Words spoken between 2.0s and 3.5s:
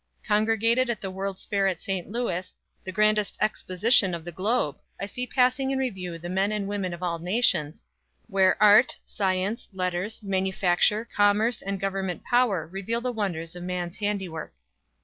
Louis, the grandest